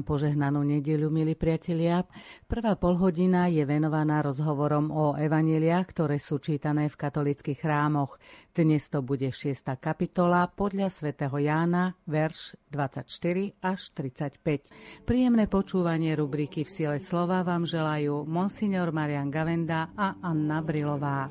[0.00, 2.08] Vám požehnanú nedeľu, milí priatelia.
[2.48, 8.16] Prvá polhodina je venovaná rozhovorom o evaneliách, ktoré sú čítané v katolických chrámoch.
[8.48, 9.60] Dnes to bude 6.
[9.76, 15.04] kapitola podľa svätého Jána, verš 24 až 35.
[15.04, 21.28] Príjemné počúvanie rubriky V sile slova vám želajú monsignor Marian Gavenda a Anna Brilová.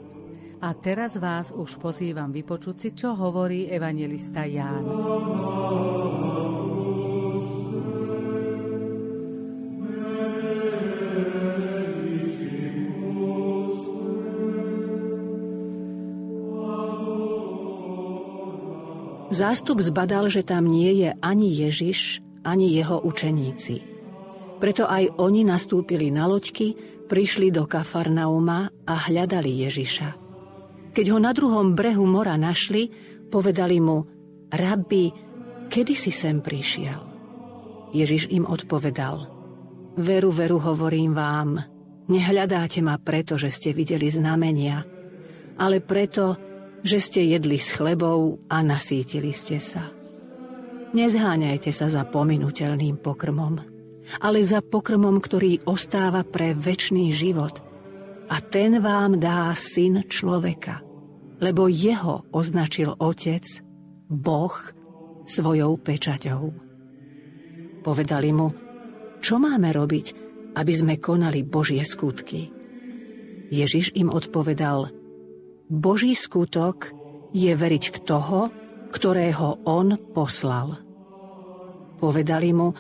[0.62, 4.86] A teraz vás už pozývam vypočuť si, čo hovorí evangelista Ján.
[19.40, 23.80] Zástup zbadal, že tam nie je ani Ježiš, ani jeho učeníci.
[24.60, 26.76] Preto aj oni nastúpili na loďky,
[27.08, 30.10] prišli do Kafarnauma a hľadali Ježiša.
[30.92, 32.92] Keď ho na druhom brehu mora našli,
[33.32, 34.04] povedali mu,
[34.52, 35.06] Rabbi,
[35.72, 37.00] kedy si sem prišiel?
[37.96, 39.40] Ježiš im odpovedal,
[39.96, 41.64] Veru, veru, hovorím vám,
[42.12, 44.84] nehľadáte ma preto, že ste videli znamenia,
[45.56, 46.49] ale preto,
[46.84, 49.92] že ste jedli s chlebou a nasítili ste sa.
[50.90, 53.62] Nezháňajte sa za pominuteľným pokrmom,
[54.24, 57.62] ale za pokrmom, ktorý ostáva pre väčší život.
[58.30, 60.82] A ten vám dá syn človeka,
[61.42, 63.46] lebo jeho označil otec,
[64.10, 64.54] Boh,
[65.30, 66.54] svojou pečaťou.
[67.86, 68.50] Povedali mu,
[69.22, 70.08] čo máme robiť,
[70.58, 72.50] aby sme konali Božie skutky.
[73.50, 74.90] Ježiš im odpovedal–
[75.70, 76.90] Boží skutok
[77.30, 78.50] je veriť v toho,
[78.90, 80.82] ktorého on poslal.
[82.02, 82.74] Povedali mu,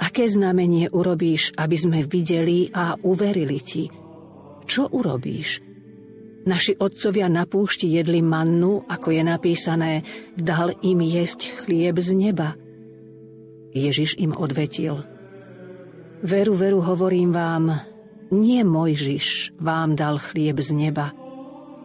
[0.00, 3.92] aké znamenie urobíš, aby sme videli a uverili ti?
[4.64, 5.60] Čo urobíš?
[6.42, 9.92] Naši otcovia na púšti jedli mannu, ako je napísané,
[10.34, 12.56] dal im jesť chlieb z neba.
[13.76, 15.04] Ježiš im odvetil.
[16.24, 17.64] Veru, veru, hovorím vám,
[18.32, 21.14] nie Mojžiš vám dal chlieb z neba,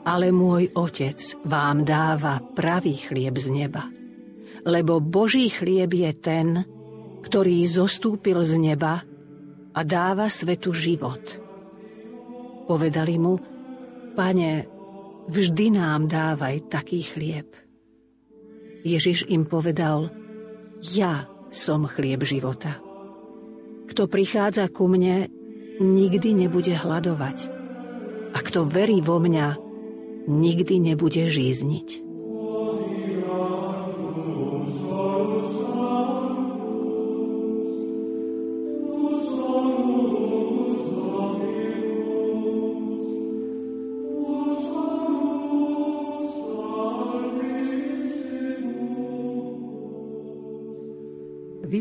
[0.07, 3.91] ale môj Otec vám dáva pravý chlieb z neba.
[4.63, 6.47] Lebo Boží chlieb je ten,
[7.27, 9.03] ktorý zostúpil z neba
[9.75, 11.19] a dáva svetu život.
[12.71, 13.35] Povedali mu,
[14.15, 14.63] pane,
[15.27, 17.51] vždy nám dávaj taký chlieb.
[18.87, 20.07] Ježiš im povedal,
[20.95, 22.79] ja som chlieb života.
[23.91, 25.27] Kto prichádza ku mne,
[25.83, 27.37] nikdy nebude hľadovať.
[28.35, 29.66] A kto verí vo mňa,
[30.27, 32.06] nikdy nebude žízniť.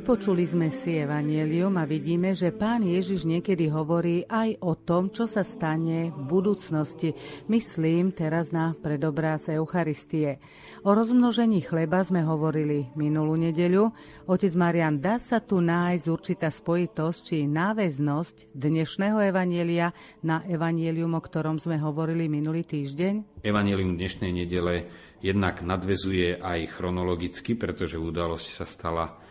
[0.07, 5.27] Vypočuli sme si evanielium a vidíme, že pán Ježiš niekedy hovorí aj o tom, čo
[5.27, 7.11] sa stane v budúcnosti.
[7.51, 10.39] Myslím teraz na predobraz Eucharistie.
[10.87, 13.91] O rozmnožení chleba sme hovorili minulú nedeľu.
[14.31, 19.91] Otec Marian, dá sa tu nájsť určitá spojitosť či náväznosť dnešného evanielia
[20.23, 23.43] na evanielium, o ktorom sme hovorili minulý týždeň?
[23.43, 24.87] Evanielium dnešnej nedele
[25.19, 29.26] jednak nadvezuje aj chronologicky, pretože udalosť sa stala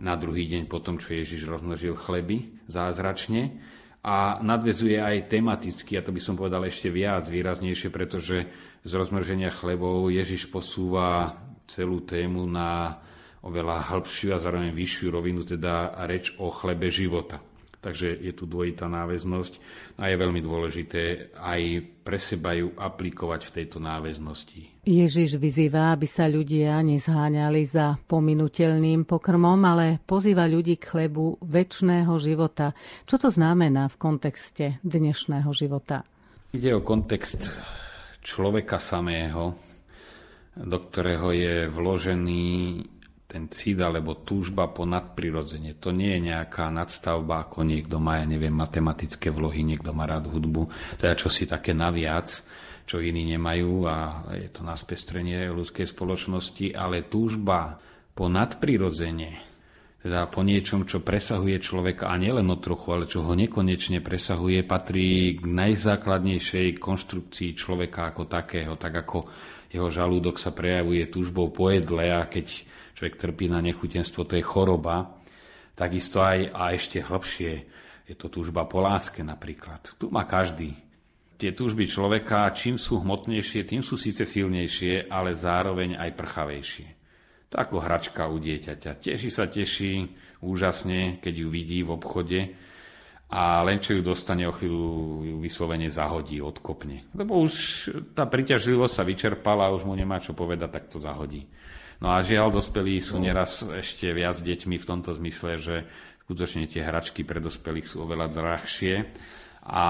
[0.00, 3.58] na druhý deň po tom, čo Ježiš rozmnožil chleby zázračne
[4.04, 8.44] a nadvezuje aj tematicky, a to by som povedal ešte viac, výraznejšie, pretože
[8.84, 13.00] z rozmnoženia chlebov Ježiš posúva celú tému na
[13.44, 17.40] oveľa hĺbšiu a zároveň vyššiu rovinu, teda reč o chlebe života.
[17.84, 19.60] Takže je tu dvojitá náväznosť
[20.00, 24.88] a je veľmi dôležité aj pre seba ju aplikovať v tejto náväznosti.
[24.88, 32.12] Ježiš vyzýva, aby sa ľudia nezháňali za pominutelným pokrmom, ale pozýva ľudí k chlebu väčšného
[32.16, 32.72] života.
[33.04, 36.08] Čo to znamená v kontexte dnešného života?
[36.56, 37.52] Ide o kontext
[38.24, 39.60] človeka samého,
[40.56, 42.46] do ktorého je vložený
[43.34, 45.74] ten cít alebo túžba po nadprirodzene.
[45.82, 50.30] To nie je nejaká nadstavba, ako niekto má, ja neviem, matematické vlohy, niekto má rád
[50.30, 50.70] hudbu,
[51.02, 52.30] teda čo si také naviac,
[52.86, 57.82] čo iní nemajú a je to na spestrenie ľudskej spoločnosti, ale túžba
[58.14, 59.42] po nadprirodzene,
[59.98, 64.62] teda po niečom, čo presahuje človeka a nielen o trochu, ale čo ho nekonečne presahuje,
[64.62, 69.26] patrí k najzákladnejšej konštrukcii človeka ako takého, tak ako
[69.74, 72.62] jeho žalúdok sa prejavuje túžbou po jedle a keď
[72.94, 75.18] človek trpí na nechutenstvo, to je choroba.
[75.74, 77.52] Takisto aj, a ešte hlbšie,
[78.06, 79.98] je to túžba po láske napríklad.
[79.98, 80.78] Tu má každý.
[81.34, 86.88] Tie túžby človeka, čím sú hmotnejšie, tým sú síce silnejšie, ale zároveň aj prchavejšie.
[87.50, 89.02] To ako hračka u dieťaťa.
[89.02, 90.06] Teší sa, teší
[90.46, 92.40] úžasne, keď ju vidí v obchode
[93.34, 97.10] a len čo ju dostane o chvíľu ju vyslovene zahodí, odkopne.
[97.18, 97.54] Lebo už
[98.14, 101.42] tá priťažlivosť sa vyčerpala a už mu nemá čo povedať, tak to zahodí.
[102.02, 105.76] No a žiaľ, dospelí sú neraz ešte viac deťmi v tomto zmysle, že
[106.26, 108.94] skutočne tie hračky pre dospelých sú oveľa drahšie
[109.64, 109.84] a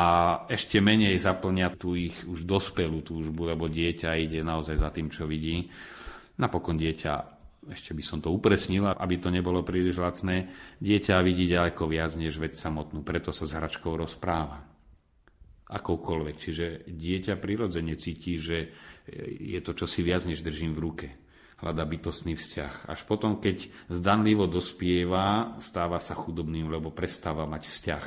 [0.46, 5.26] ešte menej zaplňa tú ich už dospelú túžbu, lebo dieťa ide naozaj za tým, čo
[5.26, 5.66] vidí.
[6.38, 7.12] Napokon dieťa
[7.64, 10.52] ešte by som to upresnil, aby to nebolo príliš lacné,
[10.84, 14.60] dieťa vidí ďaleko viac než vec samotnú, preto sa s hračkou rozpráva.
[15.64, 16.36] Akoukoľvek.
[16.36, 18.68] Čiže dieťa prirodzene cíti, že
[19.40, 21.08] je to čosi viac, než držím v ruke.
[21.62, 22.90] Hľada bytostný vzťah.
[22.90, 28.04] Až potom, keď zdanlivo dospieva, stáva sa chudobným, lebo prestáva mať vzťah.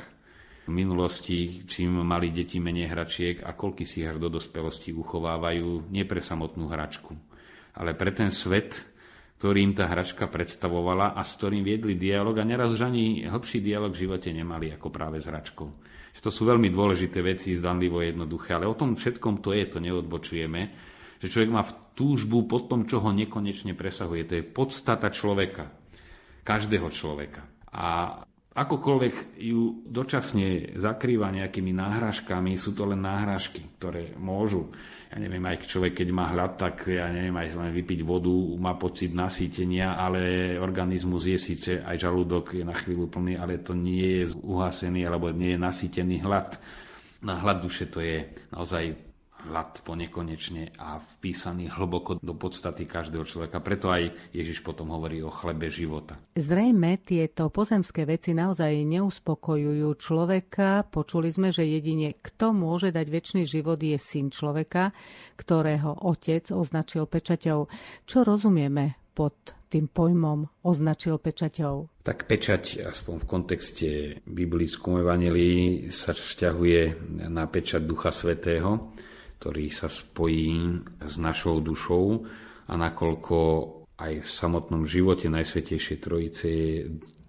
[0.68, 6.04] V minulosti, čím mali deti menej hračiek a koľky si her do dospelosti uchovávajú, nie
[6.04, 7.16] pre samotnú hračku,
[7.72, 8.84] ale pre ten svet,
[9.40, 13.96] ktorým tá hračka predstavovala a s ktorým viedli dialog a neraz už ani hlbší dialog
[13.96, 15.68] v živote nemali ako práve s hračkou.
[16.18, 20.60] To sú veľmi dôležité veci, zdanlivo jednoduché, ale o tom všetkom to je, to neodbočujeme,
[21.18, 24.22] že človek má v túžbu po tom, čo ho nekonečne presahuje.
[24.26, 25.70] To je podstata človeka,
[26.46, 27.42] každého človeka.
[27.74, 28.18] A
[28.54, 34.70] akokoľvek ju dočasne zakrýva nejakými náhražkami, sú to len náhražky, ktoré môžu
[35.08, 38.76] ja neviem, aj človek, keď má hlad, tak ja neviem, aj len vypiť vodu, má
[38.76, 44.20] pocit nasýtenia, ale organizmus je síce, aj žalúdok je na chvíľu plný, ale to nie
[44.20, 46.60] je uhasený, alebo nie je nasýtený hlad.
[47.24, 49.07] Na hlad duše to je naozaj
[49.46, 53.62] hlad po nekonečne a vpísaný hlboko do podstaty každého človeka.
[53.62, 56.18] Preto aj Ježiš potom hovorí o chlebe života.
[56.34, 60.82] Zrejme tieto pozemské veci naozaj neuspokojujú človeka.
[60.90, 64.90] Počuli sme, že jedine kto môže dať väčší život je syn človeka,
[65.38, 67.70] ktorého otec označil pečaťou.
[68.08, 72.00] Čo rozumieme pod tým pojmom označil pečaťou?
[72.02, 73.88] Tak pečať, aspoň v kontexte
[74.24, 76.80] biblickom evanelii, sa vzťahuje
[77.28, 78.96] na pečať Ducha Svetého
[79.38, 82.26] ktorý sa spojí s našou dušou
[82.68, 83.38] a nakoľko
[83.98, 86.74] aj v samotnom živote Najsvetejšej Trojice je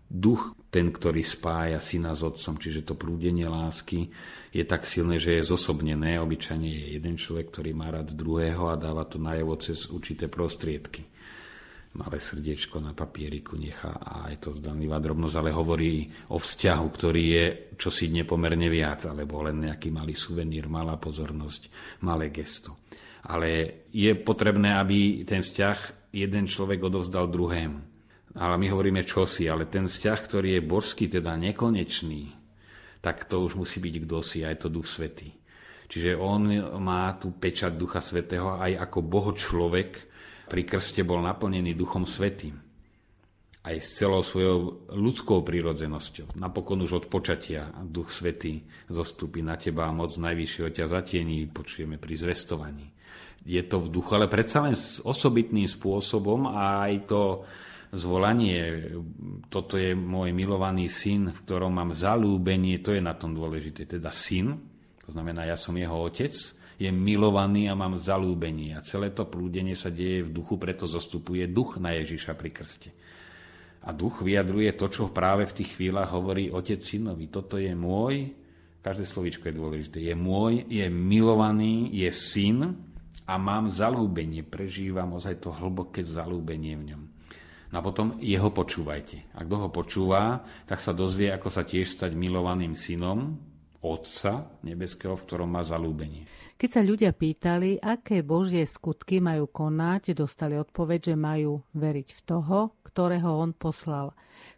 [0.10, 4.10] duch ten, ktorý spája syna s otcom, čiže to prúdenie lásky
[4.54, 6.22] je tak silné, že je zosobnené.
[6.22, 11.09] Obyčajne je jeden človek, ktorý má rád druhého a dáva to najavo cez určité prostriedky
[11.98, 17.24] malé srdiečko na papieriku nechá a je to zdanlivá drobnosť, ale hovorí o vzťahu, ktorý
[17.34, 17.46] je
[17.80, 21.74] čosi nepomerne viac, alebo len nejaký malý suvenír, malá pozornosť,
[22.06, 22.86] malé gesto.
[23.26, 27.80] Ale je potrebné, aby ten vzťah jeden človek odovzdal druhému.
[28.38, 32.30] Ale my hovoríme čosi, ale ten vzťah, ktorý je božský, teda nekonečný,
[33.02, 35.34] tak to už musí byť kdo si, aj to Duch Svetý.
[35.90, 36.46] Čiže on
[36.78, 40.09] má tú pečať Ducha Svetého aj ako Boho človek,
[40.50, 42.58] pri krste bol naplnený Duchom Svetým.
[43.62, 46.42] Aj s celou svojou ľudskou prírodzenosťou.
[46.42, 52.02] Napokon už od počatia Duch Svetý zostupí na teba a moc najvyššieho ťa zatiení, počujeme
[52.02, 52.90] pri zvestovaní.
[53.46, 57.22] Je to v duchu, ale predsa len s osobitným spôsobom a aj to
[57.94, 58.90] zvolanie,
[59.50, 63.86] toto je môj milovaný syn, v ktorom mám zalúbenie, to je na tom dôležité.
[63.86, 64.56] Teda syn,
[65.04, 66.32] to znamená, ja som jeho otec,
[66.80, 68.80] je milovaný a mám zalúbenie.
[68.80, 72.90] A celé to prúdenie sa deje v duchu, preto zostupuje duch na Ježiša pri krste.
[73.84, 77.28] A duch vyjadruje to, čo práve v tých chvíľach hovorí otec synovi.
[77.28, 78.32] Toto je môj,
[78.80, 82.76] každé slovíčko je dôležité, je môj, je milovaný, je syn
[83.28, 87.04] a mám zalúbenie, prežívam ozaj to hlboké zalúbenie v ňom.
[87.70, 89.36] No a potom jeho počúvajte.
[89.38, 93.38] A kto ho počúva, tak sa dozvie, ako sa tiež stať milovaným synom
[93.80, 96.28] Otca nebeského, v ktorom má zalúbenie.
[96.60, 102.22] Keď sa ľudia pýtali, aké božie skutky majú konať, dostali odpoveď, že majú veriť v
[102.28, 104.12] toho, ktorého on poslal.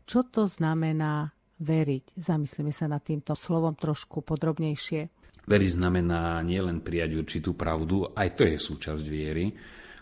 [0.10, 1.30] Čo to znamená
[1.62, 2.18] veriť?
[2.18, 5.14] Zamyslíme sa nad týmto slovom trošku podrobnejšie.
[5.46, 9.54] Veriť znamená nielen prijať určitú pravdu, aj to je súčasť viery,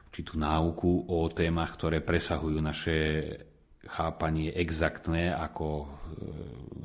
[0.07, 2.95] určitú náuku o témach, ktoré presahujú naše
[3.89, 5.87] chápanie exaktné ako e,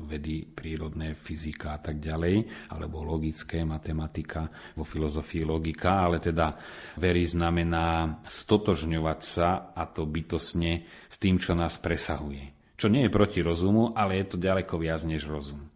[0.08, 6.52] vedy prírodné, fyzika a tak ďalej, alebo logické, matematika, vo filozofii logika, ale teda
[6.96, 12.52] verí znamená stotožňovať sa a to bytosne s tým, čo nás presahuje.
[12.74, 15.70] Čo nie je proti rozumu, ale je to ďaleko viac než rozum.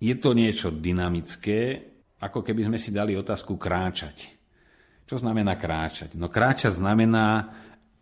[0.00, 4.32] Je to niečo dynamické, ako keby sme si dali otázku kráčať.
[5.04, 6.16] Čo znamená kráčať?
[6.16, 7.52] No kráčať znamená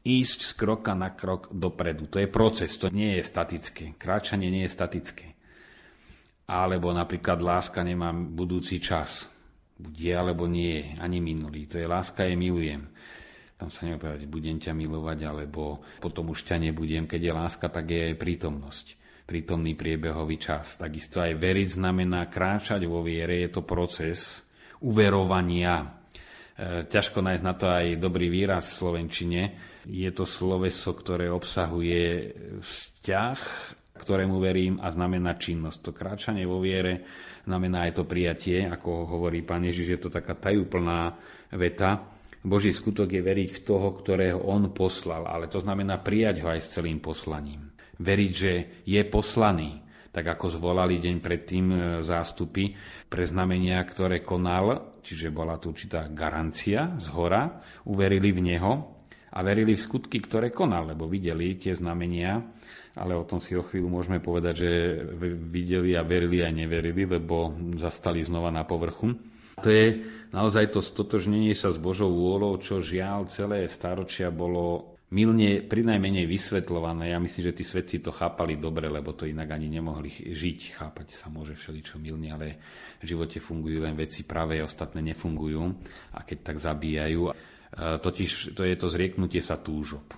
[0.02, 2.11] ísť z kroka na krok dopredu.
[2.11, 3.94] To je proces, to nie je statické.
[3.94, 5.26] Kráčanie nie je statické.
[6.50, 9.30] Alebo napríklad láska nemá budúci čas.
[9.78, 11.66] Buď alebo nie je, ani minulý.
[11.71, 12.87] To je láska, je milujem.
[13.56, 17.06] Tam sa nebude budem ťa milovať, alebo potom už ťa nebudem.
[17.06, 18.87] Keď je láska, tak je aj prítomnosť
[19.23, 20.76] prítomný priebehový čas.
[20.76, 24.44] Takisto aj veriť znamená kráčať vo viere, je to proces
[24.82, 26.01] uverovania.
[26.52, 29.42] E, ťažko nájsť na to aj dobrý výraz v Slovenčine.
[29.88, 33.38] Je to sloveso, ktoré obsahuje vzťah,
[33.97, 35.78] ktorému verím a znamená činnosť.
[35.88, 37.02] To kráčanie vo viere
[37.49, 41.16] znamená aj to prijatie, ako hovorí pán Ježiš, je to taká tajúplná
[41.56, 42.04] veta.
[42.42, 46.61] Boží skutok je veriť v toho, ktorého on poslal, ale to znamená prijať ho aj
[46.61, 47.71] s celým poslaním.
[48.02, 49.78] Veriť, že je poslaný,
[50.11, 52.75] tak ako zvolali deň predtým e, zástupy
[53.09, 58.73] pre znamenia, ktoré konal, čiže bola tu určitá garancia z hora, uverili v Neho
[59.32, 62.38] a verili v skutky, ktoré konal, lebo videli tie znamenia,
[62.97, 64.71] ale o tom si o chvíľu môžeme povedať, že
[65.37, 69.16] videli a verili aj neverili, lebo zastali znova na povrchu.
[69.61, 75.61] To je naozaj to stotožnenie sa s Božou vôľou, čo žiaľ celé staročia bolo milne
[75.69, 77.12] prinajmenej vysvetľované.
[77.12, 80.81] Ja myslím, že tí svetci to chápali dobre, lebo to inak ani nemohli žiť.
[80.81, 82.57] Chápať sa môže všeličo milne, ale
[82.99, 85.62] v živote fungujú len veci pravé, ostatné nefungujú
[86.16, 87.28] a keď tak zabíjajú.
[87.28, 87.33] E,
[88.00, 90.16] totiž to je to zrieknutie sa túžob.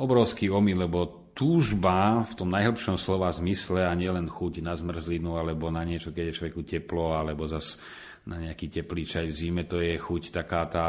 [0.00, 5.68] Obrovský omyl, lebo túžba v tom najhlbšom slova zmysle a nielen chuť na zmrzlinu alebo
[5.68, 7.80] na niečo, keď je človeku teplo alebo zas
[8.24, 10.88] na nejaký teplý čaj v zime, to je chuť taká tá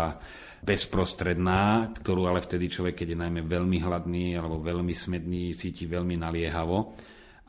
[0.64, 6.16] bezprostredná, ktorú ale vtedy človek, keď je najmä veľmi hladný alebo veľmi smedný, cíti veľmi
[6.16, 6.96] naliehavo.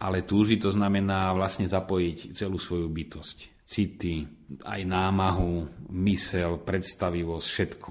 [0.02, 3.64] Ale túži to znamená vlastne zapojiť celú svoju bytosť.
[3.64, 4.26] City,
[4.66, 5.64] aj námahu,
[6.04, 7.90] mysel, predstavivosť, všetko.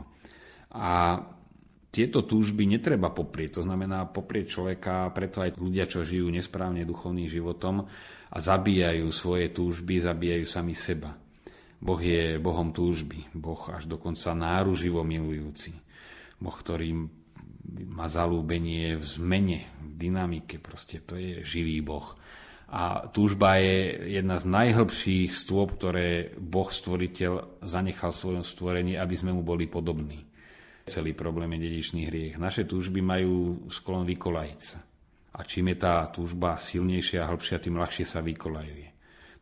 [0.78, 1.18] A
[1.90, 3.58] tieto túžby netreba poprieť.
[3.58, 7.86] To znamená poprieť človeka, preto aj ľudia, čo žijú nesprávne duchovným životom
[8.34, 11.23] a zabíjajú svoje túžby, zabíjajú sami seba.
[11.84, 15.76] Boh je Bohom túžby, Boh až dokonca náruživo milujúci.
[16.40, 16.96] Boh, ktorý
[17.92, 22.16] má zalúbenie v zmene, v dynamike, proste to je živý Boh.
[22.74, 29.14] A túžba je jedna z najhlbších stôp, ktoré Boh stvoriteľ zanechal v svojom stvorení, aby
[29.20, 30.24] sme mu boli podobní.
[30.88, 32.36] Celý problém je dedičný hriech.
[32.40, 34.80] Naše túžby majú sklon vykolajiť sa.
[35.34, 38.88] A čím je tá túžba silnejšia a hĺbšia, tým ľahšie sa vykolajuje.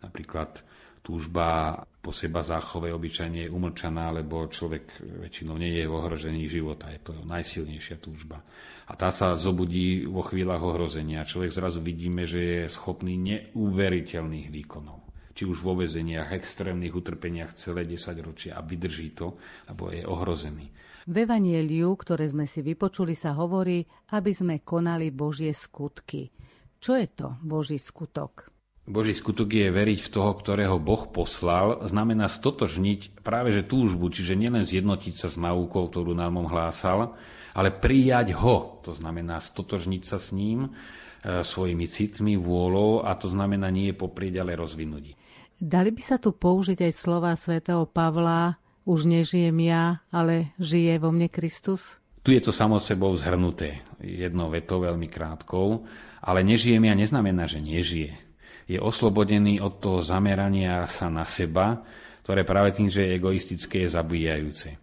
[0.01, 0.61] Napríklad
[1.01, 6.89] túžba po seba záchove obyčajne je umlčaná, lebo človek väčšinou nie je v ohrození života.
[6.89, 8.41] Je to najsilnejšia túžba.
[8.89, 11.29] A tá sa zobudí vo chvíľach ohrozenia.
[11.29, 15.05] Človek zrazu vidíme, že je schopný neuveriteľných výkonov.
[15.31, 19.37] Či už vo vezeniach, extrémnych utrpeniach celé 10 ročia a vydrží to,
[19.69, 20.67] alebo je ohrozený.
[21.07, 23.81] V Evanieliu, ktoré sme si vypočuli, sa hovorí,
[24.13, 26.29] aby sme konali Božie skutky.
[26.77, 28.50] Čo je to Boží skutok?
[28.91, 34.35] Boží skutok je veriť v toho, ktorého Boh poslal, znamená stotožniť práve že túžbu, čiže
[34.35, 37.15] nielen zjednotiť sa s náukou, ktorú nám on hlásal,
[37.55, 43.31] ale prijať ho, to znamená stotožniť sa s ním, e, svojimi citmi, vôľou a to
[43.31, 45.15] znamená nie poprieť, ale rozvinúť.
[45.55, 51.15] Dali by sa tu použiť aj slova svätého Pavla, už nežijem ja, ale žije vo
[51.15, 51.95] mne Kristus?
[52.27, 55.87] Tu je to samo sebou zhrnuté, jednou vetou veľmi krátkou,
[56.19, 58.30] ale nežijem ja neznamená, že nežije
[58.69, 61.81] je oslobodený od toho zamerania sa na seba,
[62.21, 64.77] ktoré práve tým, že je egoistické, je zabíjajúce.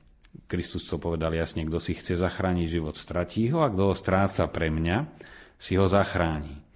[0.49, 4.49] Kristus to povedal jasne, kto si chce zachrániť život, stratí ho a kto ho stráca
[4.49, 5.07] pre mňa,
[5.59, 6.69] si ho zachráni.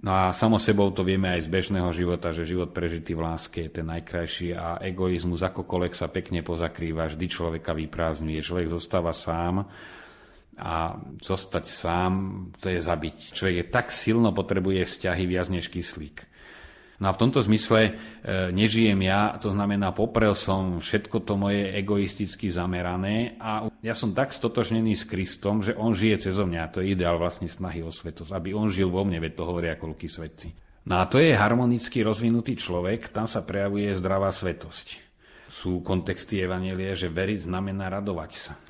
[0.00, 3.68] No a samo sebou to vieme aj z bežného života, že život prežitý v láske
[3.68, 8.40] je ten najkrajší a egoizmus akokoľvek sa pekne pozakrýva, vždy človeka vyprázdňuje.
[8.40, 9.68] Človek zostáva sám
[10.56, 12.12] a zostať sám,
[12.56, 13.36] to je zabiť.
[13.36, 16.24] Človek je tak silno potrebuje vzťahy viac než kyslík.
[17.00, 17.92] No a v tomto zmysle e,
[18.52, 24.36] nežijem ja, to znamená poprel som všetko to moje egoisticky zamerané a ja som tak
[24.36, 26.76] stotožnený s Kristom, že on žije cez mňa.
[26.76, 29.80] To je ideál vlastne snahy o svetosť, aby on žil vo mne, veď to hovoria
[29.80, 30.52] koľký svetci.
[30.92, 35.00] No a to je harmonicky rozvinutý človek, tam sa prejavuje zdravá svetosť.
[35.48, 38.60] Sú kontexty Evanielie, že veriť znamená radovať sa.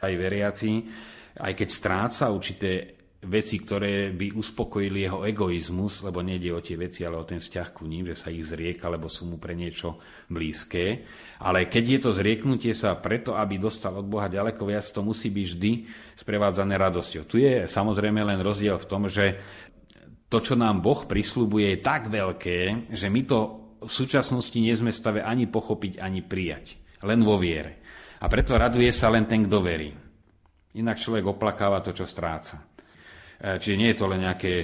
[0.00, 0.88] Aj veriaci,
[1.36, 7.04] aj keď stráca určité veci, ktoré by uspokojili jeho egoizmus, lebo nejde o tie veci,
[7.04, 10.00] ale o ten vzťah ku ním, že sa ich zrieka, lebo sú mu pre niečo
[10.32, 11.04] blízke.
[11.44, 15.28] Ale keď je to zrieknutie sa preto, aby dostal od Boha ďaleko viac, to musí
[15.28, 15.72] byť vždy
[16.16, 17.28] sprevádzané radosťou.
[17.28, 19.36] Tu je samozrejme len rozdiel v tom, že
[20.32, 23.38] to, čo nám Boh prislúbuje, je tak veľké, že my to
[23.84, 26.80] v súčasnosti nie sme stave ani pochopiť, ani prijať.
[27.04, 27.84] Len vo viere.
[28.20, 29.90] A preto raduje sa len ten, kto verí.
[30.76, 32.69] Inak človek oplakáva to, čo stráca.
[33.40, 34.54] E, čiže nie je to len nejaké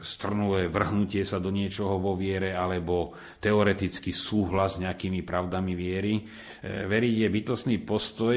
[0.00, 6.14] strnulé vrhnutie sa do niečoho vo viere alebo teoretický súhlas s nejakými pravdami viery.
[6.16, 6.22] E,
[6.88, 8.36] veriť je bytostný postoj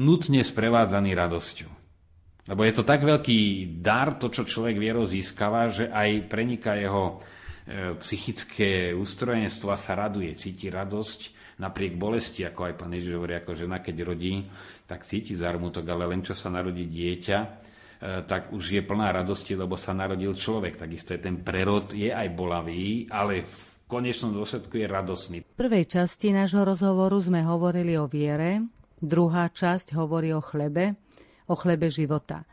[0.00, 1.70] nutne sprevádzaný radosťou.
[2.44, 3.40] Lebo je to tak veľký
[3.80, 7.20] dar, to, čo človek vierou získava, že aj preniká jeho
[7.68, 13.38] e, psychické ústrojenstvo a sa raduje, cíti radosť napriek bolesti, ako aj pán Ježiš hovorí,
[13.38, 14.42] ako žena, keď rodí,
[14.88, 17.38] tak cíti zármutok, ale len čo sa narodí dieťa,
[18.04, 20.76] tak už je plná radosti, lebo sa narodil človek.
[20.76, 23.58] Takisto je ten prerod, je aj bolavý, ale v
[23.88, 25.38] konečnom dôsledku je radosný.
[25.40, 28.60] V prvej časti nášho rozhovoru sme hovorili o viere,
[29.00, 31.00] druhá časť hovorí o chlebe,
[31.48, 32.44] o chlebe života.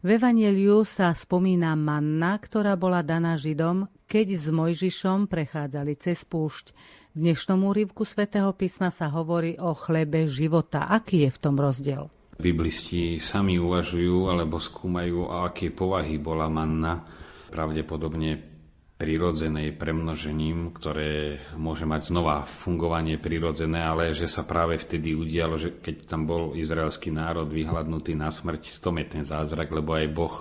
[0.00, 6.72] V Evangeliu sa spomína manna, ktorá bola daná Židom, keď s Mojžišom prechádzali cez púšť.
[7.12, 10.88] V dnešnom úrivku svätého písma sa hovorí o chlebe života.
[10.88, 12.08] Aký je v tom rozdiel?
[12.36, 17.00] Biblisti sami uvažujú alebo skúmajú, o aké povahy bola manna.
[17.48, 18.56] Pravdepodobne
[18.96, 25.80] prirodzenej premnožením, ktoré môže mať znova fungovanie prirodzené, ale že sa práve vtedy udialo, že
[25.84, 30.36] keď tam bol izraelský národ vyhľadnutý na smrť, to je ten zázrak, lebo aj Boh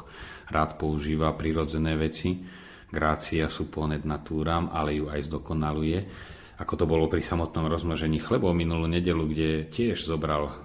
[0.47, 2.47] rád používa prirodzené veci.
[2.87, 5.99] Grácia ponet natúram, ale ju aj zdokonaluje.
[6.55, 10.64] Ako to bolo pri samotnom rozmnožení chlebov minulú nedelu, kde tiež zobral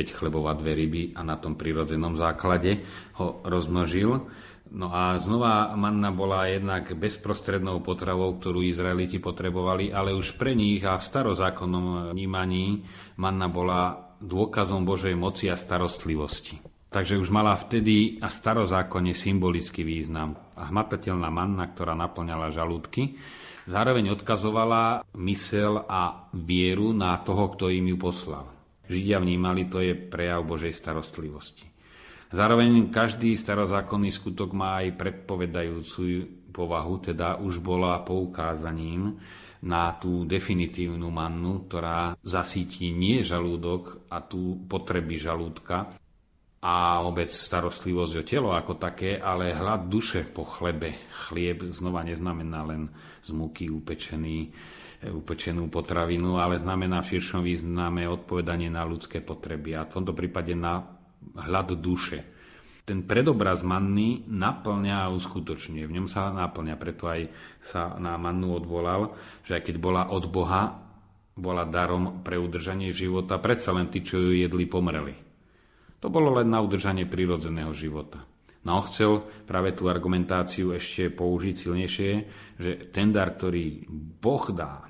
[0.00, 2.80] 5 chlebov a dve ryby a na tom prirodzenom základe
[3.20, 4.24] ho rozmnožil
[4.70, 10.86] No a znova manna bola jednak bezprostrednou potravou, ktorú Izraeliti potrebovali, ale už pre nich
[10.86, 12.86] a v starozákonnom vnímaní
[13.18, 16.62] manna bola dôkazom Božej moci a starostlivosti.
[16.90, 20.38] Takže už mala vtedy a starozákonne symbolický význam.
[20.54, 23.18] A hmatateľná manna, ktorá naplňala žalúdky,
[23.66, 28.59] zároveň odkazovala mysel a vieru na toho, kto im ju poslal.
[28.90, 31.62] Židia vnímali, to je prejav Božej starostlivosti.
[32.34, 36.02] Zároveň každý starozákonný skutok má aj predpovedajúcu
[36.50, 39.18] povahu, teda už bola poukázaním
[39.62, 45.94] na tú definitívnu mannu, ktorá zasíti nie žalúdok a tú potreby žalúdka
[46.60, 50.92] a vôbec starostlivosť o telo ako také, ale hlad duše po chlebe.
[51.28, 52.92] Chlieb znova neznamená len
[53.24, 54.52] z múky upečený,
[55.00, 60.52] upečenú potravinu, ale znamená v širšom význame odpovedanie na ľudské potreby a v tomto prípade
[60.52, 60.84] na
[61.40, 62.20] hľad duše.
[62.84, 65.84] Ten predobraz manny naplňa a uskutočňuje.
[65.88, 67.32] V ňom sa naplňa, preto aj
[67.64, 69.14] sa na mannu odvolal,
[69.46, 70.74] že aj keď bola od Boha,
[71.32, 75.16] bola darom pre udržanie života, predsa len tí, čo ju jedli, pomreli.
[76.00, 78.20] To bolo len na udržanie prírodzeného života.
[78.60, 82.10] No on chcel práve tú argumentáciu ešte použiť silnejšie,
[82.60, 83.88] že ten dar, ktorý
[84.20, 84.89] Boh dá,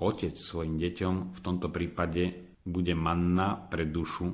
[0.00, 4.28] otec svojim deťom, v tomto prípade bude manna pre dušu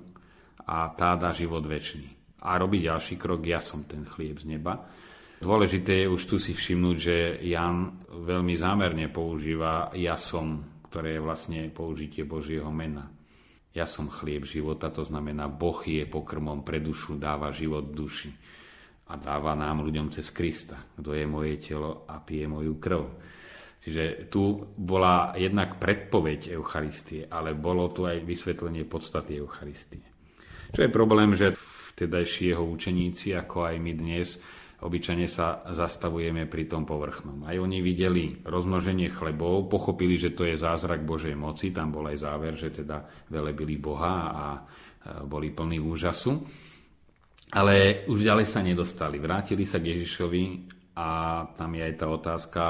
[0.66, 2.16] a tá dá život väčší.
[2.46, 4.87] A robí ďalší krok, ja som ten chlieb z neba.
[5.42, 11.24] Dôležité je už tu si všimnúť, že Jan veľmi zámerne používa ja som, ktoré je
[11.26, 13.11] vlastne použitie Božieho mena.
[13.76, 18.33] Ja som chlieb života, to znamená, Boh je pokrmom pre dušu, dáva život duši
[19.12, 23.02] a dáva nám ľuďom cez Krista, kto je moje telo a pije moju krv.
[23.77, 30.03] Čiže tu bola jednak predpoveď Eucharistie, ale bolo tu aj vysvetlenie podstaty Eucharistie.
[30.75, 31.55] Čo je problém, že
[31.95, 34.43] vtedajší jeho učeníci, ako aj my dnes,
[34.83, 37.49] obyčajne sa zastavujeme pri tom povrchnom.
[37.49, 42.19] Aj oni videli rozmnoženie chlebov, pochopili, že to je zázrak Božej moci, tam bol aj
[42.21, 44.47] záver, že teda velebili Boha a
[45.25, 46.43] boli plní úžasu.
[47.55, 49.23] Ale už ďalej sa nedostali.
[49.23, 50.43] Vrátili sa k Ježišovi
[50.96, 51.09] a
[51.54, 52.62] tam je aj tá otázka,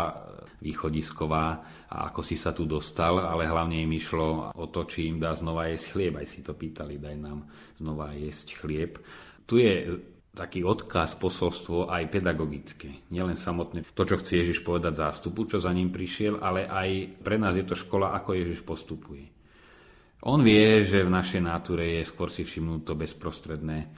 [0.60, 5.22] východisková a ako si sa tu dostal, ale hlavne im išlo o to, či im
[5.22, 6.14] dá znova jesť chlieb.
[6.18, 7.46] Aj si to pýtali, daj nám
[7.78, 8.98] znova jesť chlieb.
[9.46, 10.02] Tu je
[10.36, 13.00] taký odkaz, posolstvo aj pedagogické.
[13.08, 17.40] Nielen samotné to, čo chce Ježiš povedať zástupu, čo za ním prišiel, ale aj pre
[17.40, 19.32] nás je to škola, ako Ježiš postupuje.
[20.26, 23.88] On vie, že v našej náture je skôr si všimnúť to bezprostredné,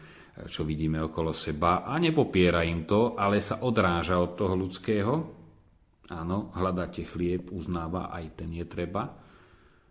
[0.47, 5.39] čo vidíme okolo seba a nepopiera im to, ale sa odráža od toho ľudského
[6.09, 9.13] Áno, hľadáte chlieb, uznáva, aj ten je treba.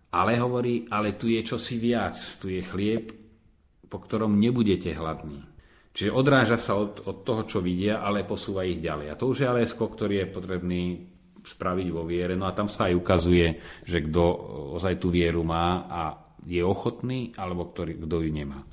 [0.09, 2.17] Ale hovorí, ale tu je čosi viac.
[2.41, 3.13] Tu je chlieb,
[3.85, 5.45] po ktorom nebudete hladní.
[5.93, 9.13] Čiže odráža sa od, od toho, čo vidia, ale posúva ich ďalej.
[9.13, 10.83] A to už je ale skok, ktorý je potrebný
[11.45, 12.33] spraviť vo viere.
[12.33, 13.47] No a tam sa aj ukazuje,
[13.85, 14.21] že kto
[14.73, 16.01] ozaj tú vieru má a
[16.49, 18.65] je ochotný, alebo kto ju nemá.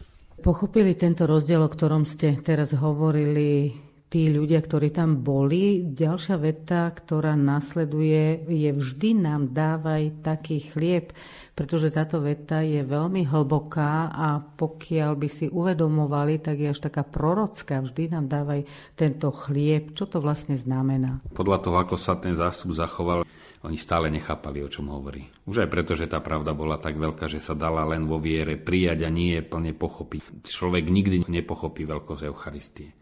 [0.45, 3.73] Pochopili tento rozdiel, o ktorom ste teraz hovorili,
[4.13, 5.89] tí ľudia, ktorí tam boli.
[5.89, 11.17] Ďalšia veta, ktorá nasleduje, je vždy nám dávaj taký chlieb,
[11.57, 17.09] pretože táto veta je veľmi hlboká a pokiaľ by si uvedomovali, tak je až taká
[17.09, 17.81] prorocká.
[17.81, 18.69] Vždy nám dávaj
[19.01, 19.97] tento chlieb.
[19.97, 21.25] Čo to vlastne znamená?
[21.33, 23.25] Podľa toho, ako sa ten zástup zachoval,
[23.64, 25.24] oni stále nechápali, o čom hovorí.
[25.48, 28.61] Už aj preto, že tá pravda bola tak veľká, že sa dala len vo viere
[28.61, 30.44] prijať a nie plne pochopiť.
[30.44, 32.92] Človek nikdy nepochopí veľkosť Eucharistie.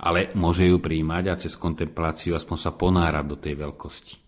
[0.00, 4.21] Ale môže ju príjmať a cez kontempláciu aspoň sa ponárať do tej veľkosti.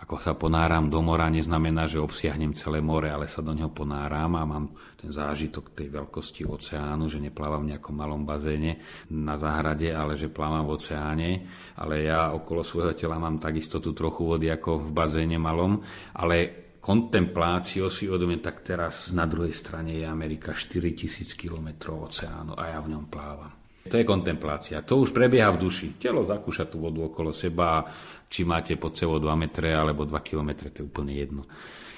[0.00, 4.32] Ako sa ponáram do mora, neznamená, že obsiahnem celé more, ale sa do neho ponáram
[4.32, 8.80] a mám ten zážitok tej veľkosti oceánu, že neplávam v nejakom malom bazéne
[9.12, 11.30] na záhrade, ale že plávam v oceáne.
[11.76, 15.84] Ale ja okolo svojho tela mám takisto tú trochu vody ako v bazéne malom,
[16.16, 22.72] ale kontempláciou si uvedomím, tak teraz na druhej strane je Amerika 4000 km oceánu a
[22.72, 23.59] ja v ňom plávam.
[23.88, 24.84] To je kontemplácia.
[24.84, 25.96] To už prebieha v duši.
[25.96, 27.80] Telo zakúša tú vodu okolo seba,
[28.28, 31.48] či máte pod sebou 2 metre alebo 2 kilometre, to je úplne jedno.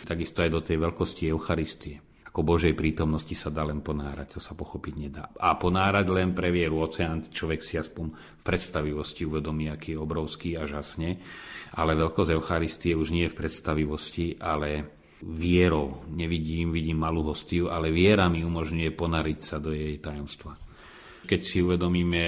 [0.06, 1.98] Takisto aj do tej veľkosti Eucharistie.
[2.32, 5.28] Ako Božej prítomnosti sa dá len ponárať, to sa pochopiť nedá.
[5.36, 10.56] A ponárať len pre vieru oceán, človek si aspoň v predstavivosti uvedomí, aký je obrovský
[10.56, 11.20] a žasne.
[11.76, 14.88] Ale veľkosť Eucharistie už nie je v predstavivosti, ale
[15.20, 16.08] vierou.
[16.08, 20.56] Nevidím, vidím malú hostiu, ale viera mi umožňuje ponariť sa do jej tajomstva.
[21.22, 22.24] Keď si uvedomíme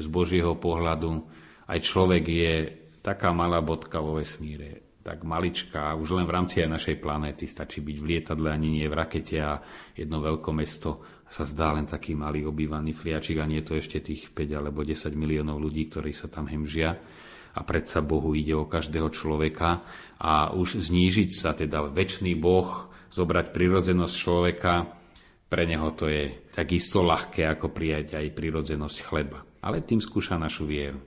[0.00, 1.24] z Božieho pohľadu,
[1.68, 2.54] aj človek je
[3.04, 7.80] taká malá bodka vo vesmíre, tak maličká, už len v rámci aj našej planéty stačí
[7.80, 9.56] byť v lietadle, ani nie v rakete a
[9.96, 13.98] jedno veľké mesto sa zdá len taký malý obývaný fliačik a nie je to ešte
[14.00, 16.96] tých 5 alebo 10 miliónov ľudí, ktorí sa tam hemžia.
[17.52, 19.84] A predsa Bohu ide o každého človeka.
[20.20, 24.72] A už znížiť sa, teda väčší Boh, zobrať prirodzenosť človeka,
[25.48, 29.40] pre neho to je takisto ľahké, ako prijať aj prirodzenosť chleba.
[29.64, 31.00] Ale tým skúša našu vieru.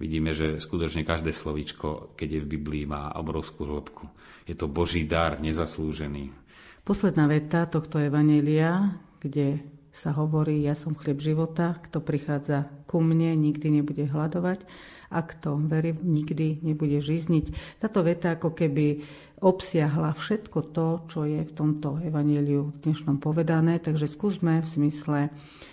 [0.00, 4.10] Vidíme, že skutočne každé slovíčko, keď je v Biblii, má obrovskú hĺbku.
[4.48, 6.34] Je to Boží dar, nezaslúžený.
[6.82, 9.62] Posledná veta tohto evanelia, kde
[9.94, 14.66] sa hovorí, ja som chlieb života, kto prichádza ku mne, nikdy nebude hľadovať
[15.12, 17.78] a kto verí, nikdy nebude žizniť.
[17.78, 19.04] Táto veta ako keby
[19.42, 25.18] obsiahla všetko to, čo je v tomto evaníliu dnešnom povedané, takže skúsme v zmysle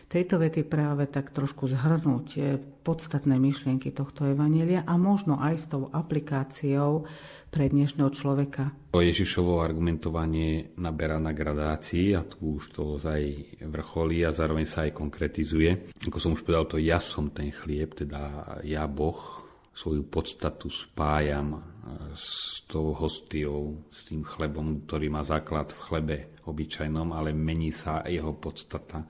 [0.09, 5.85] tejto vety práve tak trošku zhrnúť podstatné myšlienky tohto evanília a možno aj s tou
[5.93, 7.05] aplikáciou
[7.53, 8.73] pre dnešného človeka.
[8.89, 13.21] Ježišovo argumentovanie naberá na gradácii a tu už to ozaj
[13.61, 15.93] vrcholí a zároveň sa aj konkretizuje.
[16.09, 21.55] Ako som už povedal, to ja som ten chlieb, teda ja Boh, svoju podstatu spájam
[21.55, 21.59] e,
[22.11, 28.03] s tou hostiou, s tým chlebom, ktorý má základ v chlebe obyčajnom, ale mení sa
[28.03, 29.07] jeho podstata e,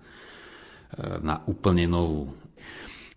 [1.26, 2.30] na úplne novú.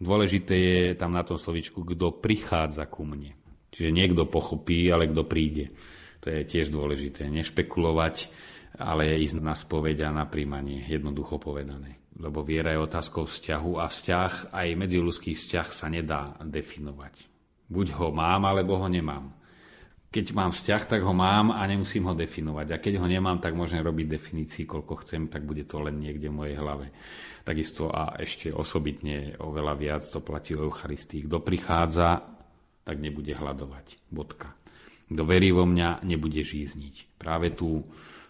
[0.02, 3.38] Dôležité je tam na tom slovičku, kto prichádza ku mne.
[3.70, 5.70] Čiže niekto pochopí, ale kto príde.
[6.24, 7.31] To je tiež dôležité.
[7.31, 8.28] Nešpekulovať,
[8.83, 12.02] ale ísť na spoveď a na príjmanie, jednoducho povedané.
[12.18, 17.32] Lebo viera je otázkou vzťahu a vzťah, aj medziludský vzťah sa nedá definovať
[17.72, 19.32] Buď ho mám, alebo ho nemám.
[20.12, 22.66] Keď mám vzťah, tak ho mám a nemusím ho definovať.
[22.68, 26.28] A keď ho nemám, tak môžem robiť definícii, koľko chcem, tak bude to len niekde
[26.28, 26.92] v mojej hlave.
[27.40, 31.24] Takisto a ešte osobitne oveľa viac to platí o Eucharistii.
[31.24, 32.28] Kto prichádza,
[32.85, 34.12] tak nebude hľadovať.
[34.12, 34.52] Bodka.
[35.08, 37.16] Kto verí vo mňa, nebude žízniť.
[37.16, 37.80] Práve tú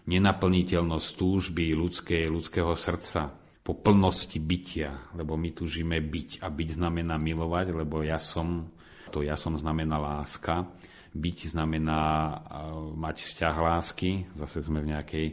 [0.07, 7.15] nenaplniteľnosť túžby ľudské, ľudského srdca, po plnosti bytia, lebo my tužíme byť a byť znamená
[7.15, 8.67] milovať, lebo ja som
[9.13, 10.65] to ja som znamená láska,
[11.13, 12.01] byť znamená
[12.97, 15.25] mať vzťah lásky, zase sme v nejakej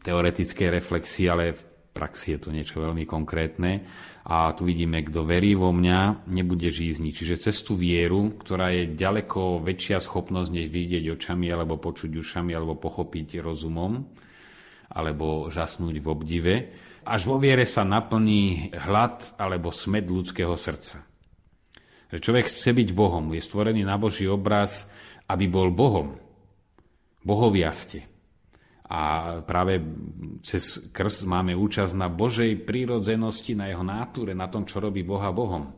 [0.00, 1.62] teoretickej reflexii, ale v
[1.92, 3.84] praxi je to niečo veľmi konkrétne.
[4.24, 7.12] A tu vidíme, kto verí vo mňa, nebude žízniť.
[7.12, 12.52] Čiže cez tú vieru, ktorá je ďaleko väčšia schopnosť, než vidieť očami, alebo počuť ušami,
[12.56, 14.04] alebo pochopiť rozumom,
[14.88, 16.54] alebo žasnúť v obdive,
[17.08, 21.07] až vo viere sa naplní hlad alebo smet ľudského srdca.
[22.08, 24.88] Že človek chce byť Bohom, je stvorený na Boží obraz,
[25.28, 26.16] aby bol Bohom.
[27.20, 28.08] Bohovia ste.
[28.88, 29.84] A práve
[30.40, 35.28] cez krst máme účasť na Božej prírodzenosti, na jeho náture, na tom, čo robí Boha
[35.28, 35.76] Bohom.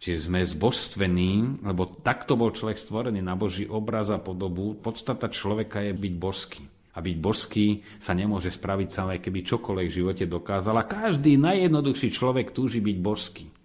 [0.00, 4.72] Čiže sme zbožstvení, lebo takto bol človek stvorený na Boží obraz a podobu.
[4.72, 6.64] Podstata človeka je byť božský.
[6.96, 10.80] A byť božský sa nemôže spraviť aj keby čokoľvek v živote dokázal.
[10.80, 13.59] A každý najjednoduchší človek túži byť božský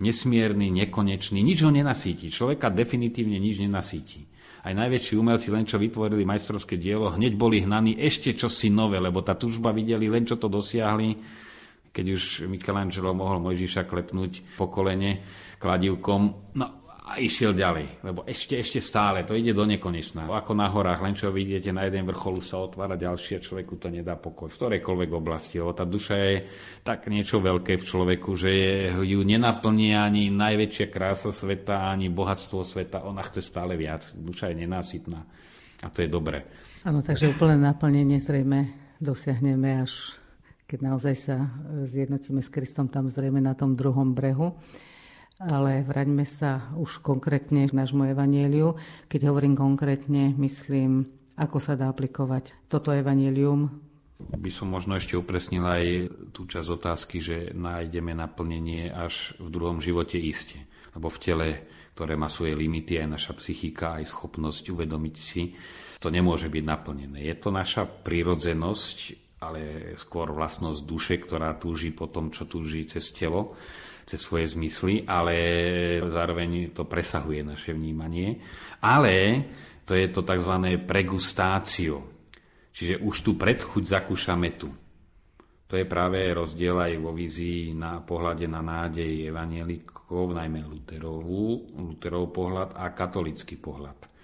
[0.00, 2.28] nesmierny, nekonečný, nič ho nenasíti.
[2.28, 4.24] Človeka definitívne nič nenasíti.
[4.66, 9.22] Aj najväčší umelci, len čo vytvorili majstrovské dielo, hneď boli hnaní ešte čosi nové, lebo
[9.22, 11.14] tá tužba videli, len čo to dosiahli,
[11.96, 15.24] Keď už Michelangelo mohol Mojžiša klepnúť po kolene
[15.56, 20.26] kladivkom, no a išiel ďalej, lebo ešte, ešte stále, to ide do nekonečná.
[20.26, 24.18] Ako na horách, len čo vidíte, na jeden vrcholu sa otvára ďalšie, človeku to nedá
[24.18, 26.34] pokoj v ktorejkoľvek oblasti, lebo tá duša je
[26.82, 28.50] tak niečo veľké v človeku, že
[29.06, 34.10] ju nenaplní ani najväčšia krása sveta, ani bohatstvo sveta, ona chce stále viac.
[34.10, 35.20] Duša je nenásytná
[35.82, 36.42] a to je dobré.
[36.82, 38.66] Áno, takže úplné naplnenie zrejme
[38.98, 40.18] dosiahneme až
[40.66, 41.46] keď naozaj sa
[41.86, 44.58] zjednotíme s Kristom tam zrejme na tom druhom brehu.
[45.36, 48.80] Ale vraťme sa už konkrétne k nášmu evanieliu.
[49.04, 51.04] Keď hovorím konkrétne, myslím,
[51.36, 53.68] ako sa dá aplikovať toto evanielium.
[54.16, 55.84] By som možno ešte upresnil aj
[56.32, 60.56] tú časť otázky, že nájdeme naplnenie až v druhom živote iste.
[60.96, 61.48] Lebo v tele,
[61.92, 65.52] ktoré má svoje limity, aj naša psychika, aj schopnosť uvedomiť si,
[66.00, 67.28] to nemôže byť naplnené.
[67.28, 68.96] Je to naša prírodzenosť,
[69.44, 73.52] ale skôr vlastnosť duše, ktorá túži po tom, čo túži cez telo
[74.06, 75.34] cez svoje zmysly, ale
[76.06, 78.38] zároveň to presahuje naše vnímanie.
[78.78, 79.42] Ale
[79.82, 80.54] to je to tzv.
[80.86, 82.06] pregustácio.
[82.70, 84.70] Čiže už tu predchuť zakúšame tu.
[85.66, 92.30] To je práve rozdiel aj vo vízii na pohľade na nádej evanielikov, najmä Luterovú, Luterov
[92.30, 94.14] pohľad a katolický pohľad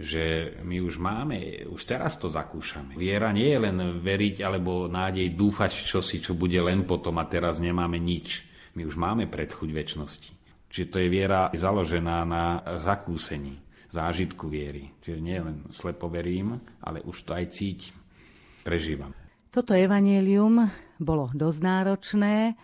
[0.00, 2.96] že my už máme, už teraz to zakúšame.
[2.96, 7.28] Viera nie je len veriť alebo nádej dúfať v čosi, čo bude len potom a
[7.28, 8.49] teraz nemáme nič.
[8.78, 10.30] My už máme predchuť väčšnosti.
[10.70, 13.58] Čiže to je viera založená na zakúsení,
[13.90, 14.94] zážitku viery.
[15.02, 17.94] Čiže nie len slepo verím, ale už to aj cítim,
[18.62, 19.10] prežívam.
[19.50, 20.62] Toto evanelium
[21.02, 22.54] bolo dosť náročné.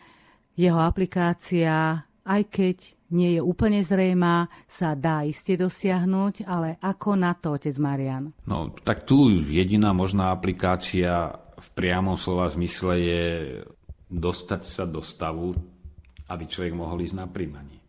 [0.55, 2.77] Jeho aplikácia, aj keď
[3.11, 8.31] nie je úplne zrejmá, sa dá iste dosiahnuť, ale ako na to, otec Marian?
[8.47, 13.25] No, tak tu jediná možná aplikácia v priamom slova zmysle je
[14.07, 15.59] dostať sa do stavu
[16.31, 17.87] aby človek mohol ísť na príjmanie.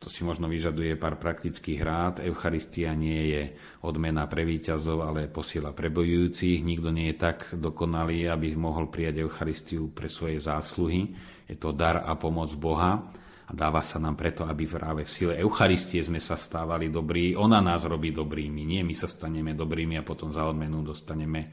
[0.00, 2.24] To si možno vyžaduje pár praktických rád.
[2.24, 3.42] Eucharistia nie je
[3.84, 6.64] odmena pre výťazov, ale posiela pre bojujúcich.
[6.64, 11.12] Nikto nie je tak dokonalý, aby mohol prijať Eucharistiu pre svoje zásluhy.
[11.44, 13.12] Je to dar a pomoc Boha
[13.44, 17.36] a dáva sa nám preto, aby práve v sile Eucharistie sme sa stávali dobrí.
[17.36, 21.52] Ona nás robí dobrými, nie my sa staneme dobrými a potom za odmenu dostaneme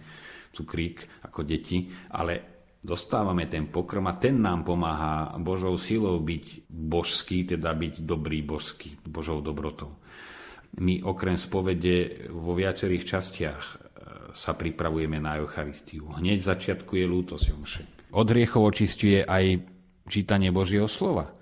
[0.56, 7.44] cukrík ako deti, ale dostávame ten pokrm a ten nám pomáha Božou silou byť božský,
[7.44, 9.98] teda byť dobrý božský, Božou dobrotou.
[10.78, 13.76] My okrem spovede vo viacerých častiach e,
[14.36, 16.12] sa pripravujeme na Eucharistiu.
[16.14, 17.84] Hneď začiatku je lútosť omše.
[18.14, 19.64] Od hriechov očistuje aj
[20.06, 21.34] čítanie Božieho slova.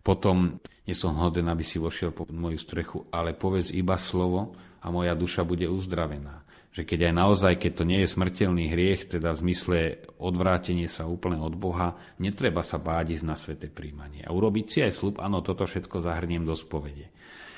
[0.00, 4.86] Potom, nie som hoden, aby si vošiel po moju strechu, ale povedz iba slovo a
[4.94, 6.45] moja duša bude uzdravená
[6.76, 9.78] že keď aj naozaj, keď to nie je smrteľný hriech, teda v zmysle
[10.20, 14.20] odvrátenie sa úplne od Boha, netreba sa báť ísť na sveté príjmanie.
[14.28, 17.08] A urobiť si aj slub, áno, toto všetko zahrniem do spovede.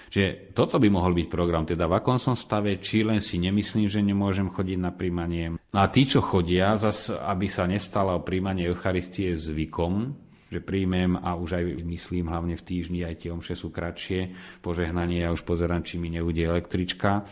[0.07, 3.90] Čiže toto by mohol byť program, teda v akom som stave, či len si nemyslím,
[3.90, 5.59] že nemôžem chodiť na príjmanie.
[5.74, 10.14] No a tí, čo chodia, zas, aby sa nestalo príjmanie Eucharistie zvykom,
[10.48, 15.26] že príjmem a už aj myslím, hlavne v týždni, aj tie omše sú kratšie, požehnanie,
[15.26, 17.26] ja už pozerám, či mi neudie električka,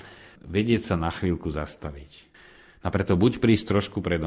[0.46, 2.30] vedieť sa na chvíľku zastaviť.
[2.82, 4.22] A preto buď prísť trošku pred.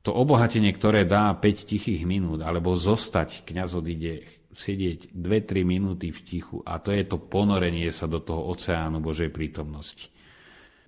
[0.00, 6.20] To obohatenie, ktoré dá 5 tichých minút, alebo zostať, kniaz odíde, sedieť 2-3 minúty v
[6.26, 10.10] tichu a to je to ponorenie sa do toho oceánu Božej prítomnosti.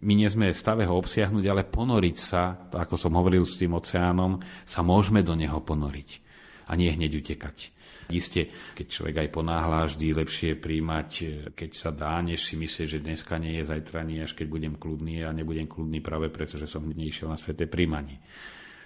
[0.02, 3.78] My nie sme v stave ho obsiahnuť, ale ponoriť sa, ako som hovoril s tým
[3.78, 6.10] oceánom, sa môžeme do neho ponoriť
[6.66, 7.70] a nie hneď utekať.
[8.12, 11.24] Isté, keď človek aj ponáhla, vždy lepšie príjmať, e,
[11.56, 14.74] keď sa dá, než si myslieť, že dneska nie je, zajtra nie, až keď budem
[14.76, 18.20] kľudný a nebudem kľudný práve preto, že som nešiel na sveté príjmanie.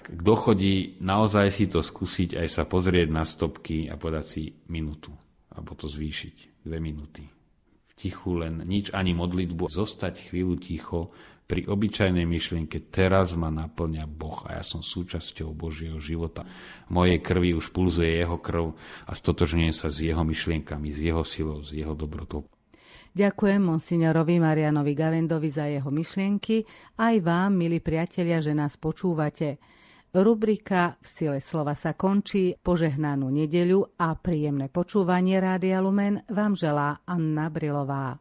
[0.06, 5.10] Kto chodí naozaj si to skúsiť, aj sa pozrieť na stopky a podať si minútu,
[5.50, 7.26] alebo to zvýšiť, dve minúty.
[7.26, 11.10] V tichu len nič, ani modlitbu, zostať chvíľu ticho,
[11.46, 16.42] pri obyčajnej myšlienke teraz ma naplňa Boh a ja som súčasťou Božieho života.
[16.90, 18.74] V mojej krvi už pulzuje jeho krv
[19.06, 22.50] a stotožňujem sa s jeho myšlienkami, s jeho silou, s jeho dobrotou.
[23.16, 26.68] Ďakujem monsignorovi Marianovi Gavendovi za jeho myšlienky,
[27.00, 29.56] aj vám, milí priatelia, že nás počúvate.
[30.12, 37.00] Rubrika V sile slova sa končí, požehnanú nedeľu a príjemné počúvanie Rádia Lumen vám želá
[37.08, 38.20] Anna Brilová.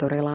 [0.00, 0.20] Táto relácia